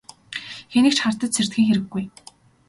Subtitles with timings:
[0.71, 2.05] Хэнийг ч хардаж сэрдэхийн хэрэггүй.